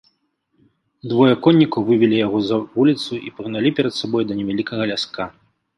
[1.11, 5.23] Двое коннікаў вывелі яго за вуліцу і пагналі перад сабой да невялікага ляска.